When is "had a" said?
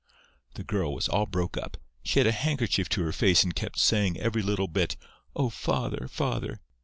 2.19-2.31